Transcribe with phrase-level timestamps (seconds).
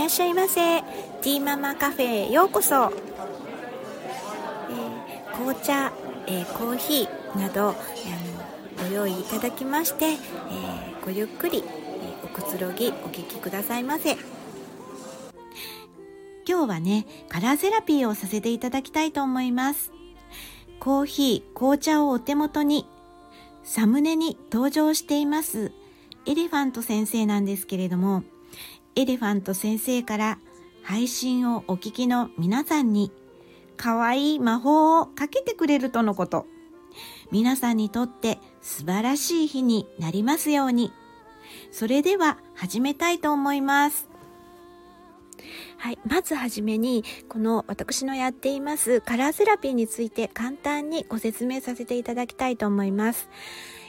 [0.00, 0.80] らっしゃいませ。
[0.80, 5.92] ティーママカフェへようこそ、えー、紅茶、
[6.26, 14.16] えー、コーヒーなどあのご用意いただきまして、えー、ごゆっくり、えおくつろぎお聞きくださいませ。
[16.48, 19.92] 今日はねカラーセラピーをさせていただきたいと思います。
[20.78, 22.86] コーヒー紅茶をお手元に
[23.64, 25.72] サムネに登場しています
[26.24, 28.24] エレファント先生なんですけれども
[28.96, 30.38] エレファント先生から
[30.82, 33.12] 配信をお聞きの皆さんに
[33.76, 36.46] 可愛い魔法をかけてくれるとのこと。
[37.30, 40.92] 皆さんにとって素晴らしい日になりますように。
[41.70, 44.08] それでは始めたいと思います。
[45.78, 45.98] はい。
[46.06, 53.30] まずはじめに、この私のやっていますカラーセラピーについて簡単にご説明させていただきたいと思います。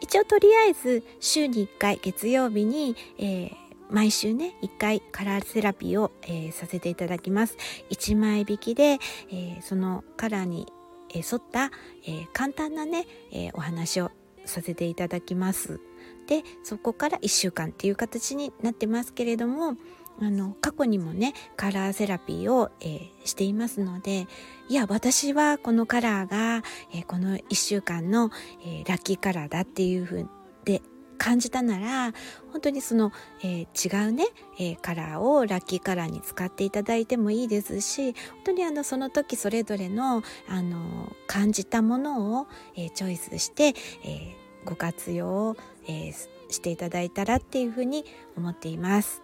[0.00, 3.61] 一応とりあえず週に1回月曜日に、えー、
[3.92, 7.58] 毎週ね、1回カラーセラピーを、えー、させていただきます。
[7.90, 8.98] 1枚引きで、
[9.30, 10.66] えー、そのカラーに、
[11.14, 11.70] え沿った、
[12.06, 14.10] え簡単なね、えお話を
[14.46, 15.78] させていただきます。
[16.26, 19.76] で、そこから1週間っていう形になってますけれども、
[20.20, 24.26] あの過去にもねカラーセラピーを、えー、していますので
[24.68, 26.62] いや私はこのカラーが、
[26.92, 28.30] えー、この1週間の、
[28.64, 30.28] えー、ラッキーカラーだっていうふう
[30.64, 30.82] で
[31.22, 32.12] 感じたなら
[32.50, 33.12] 本当にその、
[33.44, 34.26] えー、違うね、
[34.58, 43.68] えー、カラーをラッキーカラーに使っていただいてもいいですし本当にあのその時それぞれのあの感じたものを、えー、チョイスして、
[44.04, 44.34] え
[44.64, 45.56] ご活用、
[45.88, 48.04] えしていただいたらっていうふうに
[48.36, 49.22] 思っています。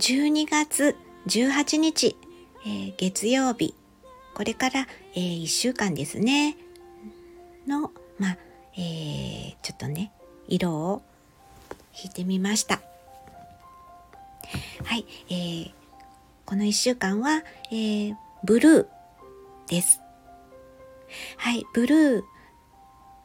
[0.00, 2.16] 12月18日、
[2.64, 3.74] えー、月曜日、
[4.34, 6.56] これから、えー、1週間ですね、
[7.66, 8.38] の、まあ、
[8.76, 10.12] えー、ちょっとね、
[10.48, 11.02] 色を
[11.94, 12.80] 引いてみました。
[14.84, 15.72] はい、えー、
[16.44, 18.86] この1週間は、えー、ブルー
[19.68, 20.00] です。
[21.36, 22.24] はい、ブル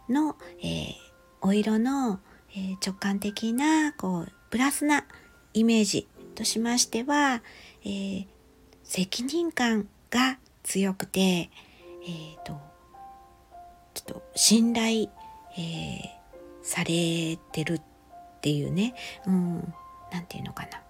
[0.09, 0.93] ーの、えー、
[1.41, 2.19] お色の、
[2.55, 5.05] え、直感的な、こう、プラスな
[5.53, 7.41] イメージとしましては、
[7.83, 8.27] えー、
[8.83, 12.59] 責任感が強くて、えーと、
[13.93, 15.09] ちょっと信頼、
[15.57, 16.01] えー、
[16.61, 17.81] されてるっ
[18.41, 18.93] ていうね、
[19.25, 19.73] うん、
[20.11, 20.81] なんていうのかな。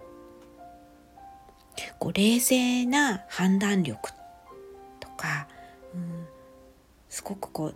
[1.98, 4.10] こう冷静な判断力
[5.00, 5.48] とか、
[5.94, 6.26] うん、
[7.08, 7.74] すごくこう、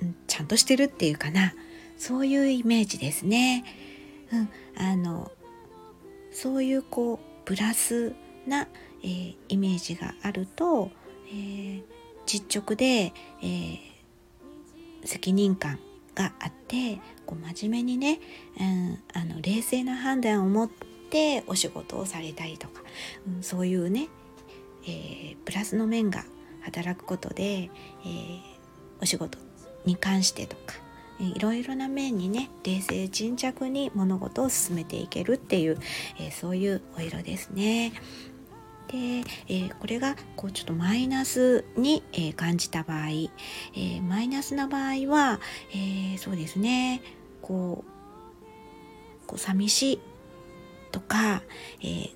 [0.00, 1.54] うん、ちゃんとしてるっていうかな
[1.98, 3.64] そういうイメージですね。
[4.32, 5.30] うん、あの
[6.32, 8.14] そういうこうプラス
[8.46, 8.68] な、
[9.02, 10.90] えー、イメージがあると、
[11.28, 11.82] えー、
[12.26, 13.12] 実直で、
[13.42, 13.78] えー、
[15.04, 15.78] 責任感
[16.16, 18.18] があってこう真面目にね、
[18.58, 22.82] うん、あの冷静な判断を持ってお仕事をされたりとか、
[23.28, 24.08] うん、そういうね、
[24.88, 26.24] えプラスの面が
[26.62, 27.70] 働くことで、
[28.04, 28.40] え
[29.00, 29.38] お仕事
[29.84, 30.74] に関してとか
[31.20, 35.78] いろいろな面にね冷静沈着に物事を進めていけるっていう、
[36.18, 37.92] えー、そういうお色ですね。
[38.88, 38.96] で、
[39.48, 45.40] えー、これがこうちょっとマイナスに、えー、感じた場合、えー、マイナスな場合は、
[45.74, 47.02] えそうですね
[47.42, 50.00] こうこう寂しい
[50.92, 51.42] とか、
[51.82, 52.10] え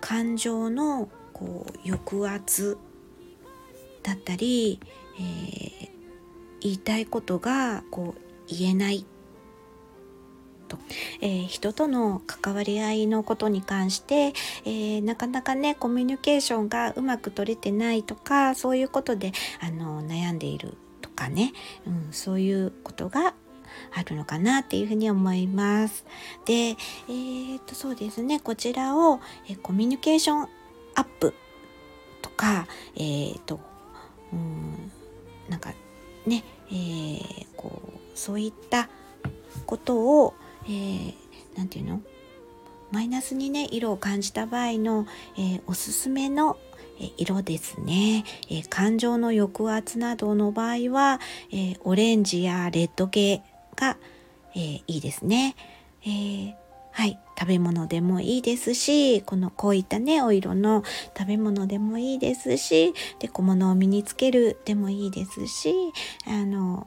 [0.00, 2.78] 感情のこう抑圧
[4.02, 4.80] だったり、
[5.20, 5.90] え
[6.60, 9.06] 言いたいことがこう言えない
[10.76, 10.82] と、
[11.20, 14.32] えー、人との関わり合いのことに関して、
[14.64, 21.52] えー、なかなかねコミュニケーションがうまく取れてないとかそういうことであの悩んでいるとかね、
[21.86, 23.34] うん、そういうことが
[23.94, 26.06] あるのかなっていうふうに思います。
[26.46, 28.40] で、えー、っとそうですね。
[28.40, 30.48] こちらを、えコミュニケーション
[30.94, 31.34] アップ
[32.22, 33.60] とかえー、っと
[34.32, 34.90] うん
[35.48, 35.74] なんか
[36.26, 38.88] ね、えー、こうそういった
[39.66, 40.34] ことを、
[40.66, 42.00] えー、て言うの？
[42.92, 46.56] マイナスにね色を感じた場合の、えー、おすすめの
[47.18, 51.20] 色ですね、えー、感情の抑圧などの場合は、
[51.50, 53.42] えー、オレンジやレッド系
[53.74, 53.98] が、
[54.54, 55.56] えー、いいですね、
[56.02, 56.54] えー、
[56.92, 60.84] はい食べ物でもいいですしこのこういったねお色の
[61.18, 65.74] 食べ物でもいいですしで小物を身につけるでもいいですし
[66.26, 66.86] あの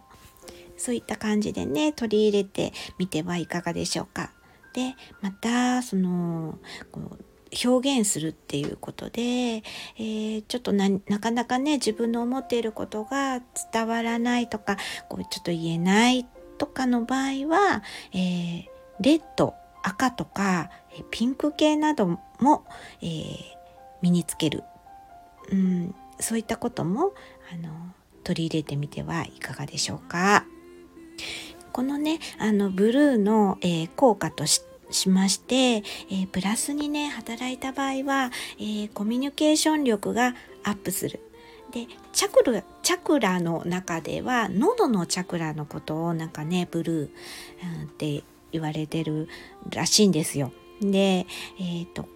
[0.80, 4.32] そういった感じでね取り入れてみてはいかがでしょうか。
[4.74, 6.60] でまたその
[6.92, 7.26] こう
[7.66, 10.90] 表現するっていうことで、えー、ちょっとな
[11.20, 13.42] かなかね自分の思っていることが
[13.72, 14.78] 伝わらないとか
[15.08, 16.28] こうちょっと言えない
[16.58, 17.84] とかの場合は、
[18.14, 18.66] えー、
[19.00, 20.70] レッド赤とか
[21.10, 22.66] ピンク系なども、
[23.02, 23.36] えー、
[24.02, 24.64] 身につける、
[25.52, 27.14] うん、そういったことも
[27.52, 27.70] あの
[28.24, 30.46] 取り入れてみてはいかがでしょうか。
[31.72, 41.20] このねあのブルーの、えー、効果とししまして、えー、プラスにね働いた場合は、えー、コミュニケーション力がアップする。
[41.72, 47.10] でチャクラチャクラの中では喉のチャクラのことをなんかねブルー、
[47.82, 49.30] うん、って言われてる
[49.70, 50.52] らしいんですよ。
[50.82, 51.28] で
[51.60, 52.08] えっ、と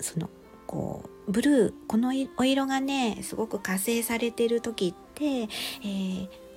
[0.00, 0.30] その
[0.66, 5.48] こうブルーこのお色がねすごく活性されてる時って、え、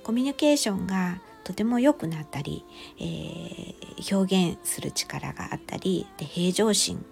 [0.04, 2.64] コミュニケーションがとても良くなったり、
[2.98, 7.04] えー、表現する力があったりで平常心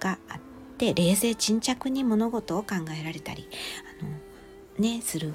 [0.00, 0.40] があっ
[0.78, 3.48] て冷静沈着に物事を考えられたり
[4.00, 4.10] あの、
[4.78, 5.34] ね、するん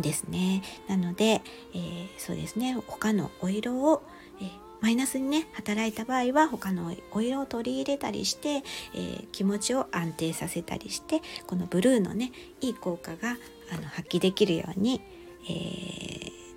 [0.00, 0.62] ですね。
[0.88, 1.42] なので、
[1.74, 4.02] えー、そうですね他のお色を、
[4.40, 4.48] えー、
[4.80, 13.36] マイナスにね働いた場合は他のお色を取り入れたりして、えー、気持ちを安定させたりしてこのブルーのねいい効果が
[13.72, 15.00] あの発揮できるように、
[15.48, 15.52] え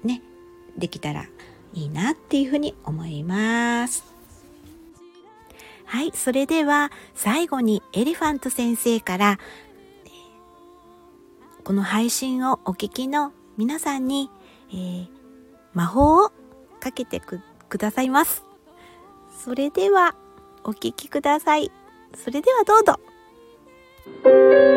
[0.04, 0.22] ー、ね
[0.78, 1.26] できたら
[1.74, 4.06] いいなっていうふうに思います。
[5.86, 9.40] はい、それでは最後にエリファント先生から
[11.64, 14.30] この配信をお聞きの皆さんに、
[14.70, 15.08] えー、
[15.74, 16.32] 魔法を
[16.80, 17.42] かけてく
[17.78, 18.44] ださいます。
[19.44, 20.16] それでは
[20.64, 21.72] お聞きください。
[22.16, 23.00] それではどうぞ。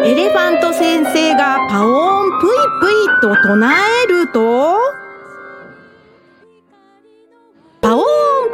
[0.04, 2.50] エレファント先生がパオーンプイ
[2.80, 3.74] プイと唱
[4.04, 4.99] えると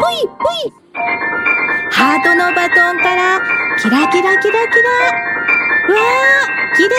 [0.07, 0.73] ーンぷいぷい
[1.91, 3.41] ハートのバトンから
[3.79, 4.91] キラキラキラキラ
[5.89, 6.91] うわーきれい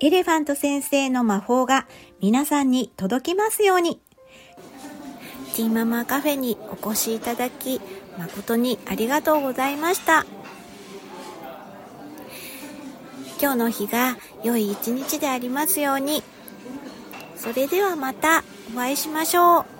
[0.00, 1.88] エレファント先生の魔法が
[2.20, 4.00] 皆さんに届きますように。
[5.56, 7.80] ティーママカフェにお越しいただき
[8.16, 10.24] 誠にありがとうございました。
[13.42, 16.22] 今日の日が良い一日でありますように。
[17.38, 18.42] それではまた
[18.74, 19.77] お会いしましょう。